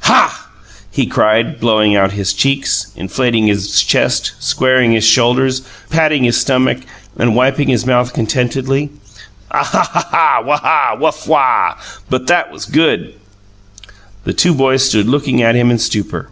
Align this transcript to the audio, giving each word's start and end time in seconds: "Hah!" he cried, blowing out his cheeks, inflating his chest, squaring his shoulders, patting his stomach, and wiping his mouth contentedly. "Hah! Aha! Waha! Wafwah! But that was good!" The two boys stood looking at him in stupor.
"Hah!" 0.00 0.48
he 0.90 1.06
cried, 1.06 1.60
blowing 1.60 1.94
out 1.94 2.10
his 2.10 2.32
cheeks, 2.32 2.88
inflating 2.96 3.46
his 3.46 3.80
chest, 3.82 4.32
squaring 4.40 4.90
his 4.90 5.04
shoulders, 5.06 5.62
patting 5.90 6.24
his 6.24 6.36
stomach, 6.36 6.78
and 7.16 7.36
wiping 7.36 7.68
his 7.68 7.86
mouth 7.86 8.12
contentedly. 8.12 8.90
"Hah! 9.48 9.88
Aha! 9.94 10.42
Waha! 10.44 10.96
Wafwah! 10.98 11.76
But 12.10 12.26
that 12.26 12.50
was 12.50 12.64
good!" 12.64 13.14
The 14.24 14.32
two 14.34 14.56
boys 14.56 14.84
stood 14.88 15.06
looking 15.06 15.40
at 15.40 15.54
him 15.54 15.70
in 15.70 15.78
stupor. 15.78 16.30